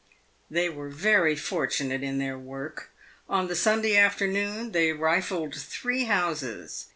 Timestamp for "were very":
0.67-1.35